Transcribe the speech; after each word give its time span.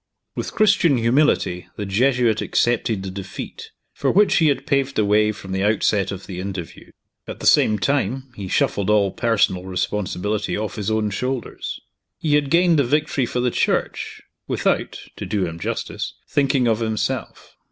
With 0.35 0.53
Christian 0.55 0.97
humility 0.97 1.67
the 1.75 1.85
Jesuit 1.85 2.41
accepted 2.41 3.03
the 3.03 3.11
defeat, 3.11 3.69
for 3.93 4.09
which 4.09 4.37
he 4.37 4.47
had 4.47 4.65
paved 4.65 4.95
the 4.95 5.05
way 5.05 5.31
from 5.31 5.51
the 5.51 5.61
outset 5.63 6.11
of 6.11 6.25
the 6.25 6.39
interview. 6.39 6.89
At 7.27 7.39
the 7.39 7.45
same 7.45 7.77
time, 7.77 8.33
he 8.35 8.47
shuffled 8.47 8.89
all 8.89 9.11
personal 9.11 9.65
responsibility 9.65 10.57
off 10.57 10.75
his 10.75 10.89
own 10.89 11.11
shoulders. 11.11 11.79
He 12.17 12.33
had 12.33 12.49
gained 12.49 12.79
the 12.79 12.83
victory 12.83 13.27
for 13.27 13.41
the 13.41 13.51
Church 13.51 14.23
without 14.47 14.97
(to 15.17 15.25
do 15.27 15.45
him 15.45 15.59
justice) 15.59 16.15
thinking 16.27 16.67
of 16.67 16.79
himself. 16.79 17.55